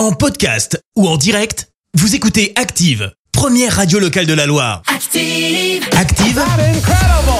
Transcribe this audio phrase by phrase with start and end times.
[0.00, 4.80] En podcast ou en direct, vous écoutez Active, première radio locale de la Loire.
[4.86, 5.86] Active.
[5.94, 6.42] Active,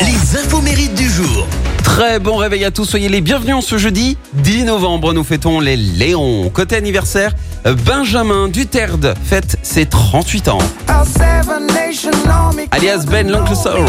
[0.02, 1.46] les infos mérites du jour.
[1.83, 5.15] Très bon réveil à tous, soyez les bienvenus en ce jeudi 10 novembre.
[5.15, 6.50] Nous fêtons les Léons.
[6.50, 7.34] Côté anniversaire,
[7.86, 10.59] Benjamin Duterte fête ses 38 ans.
[12.73, 13.87] Alias Ben l'Oncle Soul.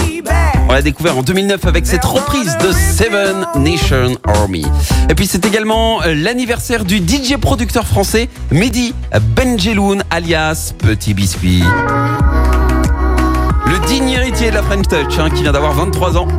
[0.72, 4.66] On l'a découvert en 2009 avec cette reprise de Seven Nation Army.
[5.10, 8.94] Et puis c'est également euh, l'anniversaire du DJ producteur français Mehdi
[9.36, 11.62] Benjeloun alias Petit Biscuit.
[13.66, 16.30] Le digne héritier de la French Touch hein, qui vient d'avoir 23 ans.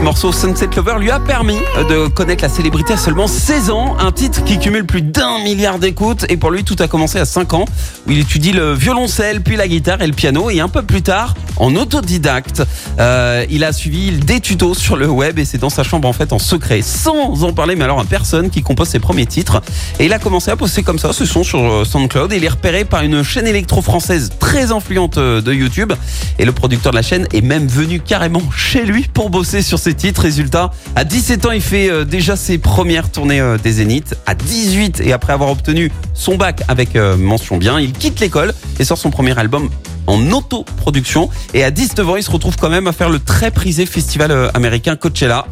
[0.00, 1.58] Ce morceau Sunset Lover lui a permis
[1.90, 5.78] de connaître la célébrité à seulement 16 ans, un titre qui cumule plus d'un milliard
[5.78, 6.24] d'écoutes.
[6.30, 7.66] Et pour lui tout a commencé à 5 ans
[8.06, 10.48] où il étudie le violoncelle, puis la guitare et le piano.
[10.48, 12.62] Et un peu plus tard en autodidacte,
[12.98, 15.38] euh, il a suivi des tutos sur le web.
[15.38, 17.76] Et c'est dans sa chambre en fait en secret, sans en parler.
[17.76, 19.60] Mais alors à personne qui compose ses premiers titres.
[19.98, 22.32] Et il a commencé à poster comme ça ce son sur euh, SoundCloud.
[22.32, 25.92] Et il est repéré par une chaîne électro-française très influente euh, de YouTube.
[26.38, 29.78] Et le producteur de la chaîne est même venu carrément chez lui pour bosser sur
[29.78, 30.22] ses titres.
[30.22, 34.14] Résultat, à 17 ans, il fait euh, déjà ses premières tournées euh, des Zéniths.
[34.26, 38.52] À 18 et après avoir obtenu son bac avec euh, mention bien, il quitte l'école
[38.78, 39.70] et sort son premier album
[40.06, 41.30] en autoproduction.
[41.54, 44.50] Et à 19 ans, il se retrouve quand même à faire le très prisé festival
[44.54, 45.46] américain Coachella.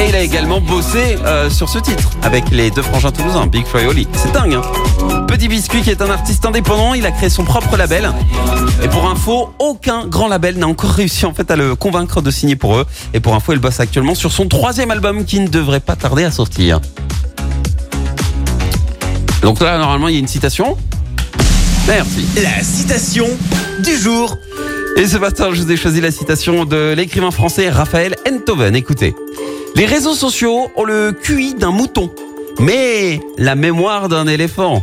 [0.00, 1.16] Et il a également bossé
[1.48, 4.06] sur ce titre avec les deux frangins toulousains, Big Flo et Oli.
[4.12, 4.85] C'est dingue, hein
[5.26, 8.10] Petit Biscuit qui est un artiste indépendant, il a créé son propre label.
[8.82, 12.30] Et pour info, aucun grand label n'a encore réussi en fait à le convaincre de
[12.30, 12.86] signer pour eux.
[13.12, 16.24] Et pour info, il bosse actuellement sur son troisième album qui ne devrait pas tarder
[16.24, 16.80] à sortir.
[19.42, 20.76] Donc là, normalement, il y a une citation.
[21.86, 22.26] Merci.
[22.36, 23.26] La citation
[23.84, 24.36] du jour.
[24.96, 28.74] Et ce matin, je vous ai choisi la citation de l'écrivain français Raphaël Enthoven.
[28.74, 29.14] Écoutez.
[29.74, 32.10] Les réseaux sociaux ont le QI d'un mouton,
[32.58, 34.82] mais la mémoire d'un éléphant.